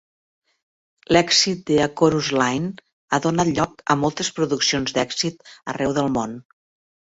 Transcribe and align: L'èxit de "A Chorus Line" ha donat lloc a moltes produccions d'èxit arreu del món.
L'èxit 1.15 1.61
de 1.71 1.77
"A 1.87 1.87
Chorus 2.01 2.31
Line" 2.39 2.71
ha 3.11 3.21
donat 3.27 3.53
lloc 3.61 3.85
a 3.95 3.99
moltes 4.07 4.33
produccions 4.41 4.99
d'èxit 4.99 5.49
arreu 5.77 5.97
del 6.03 6.13
món. 6.19 6.37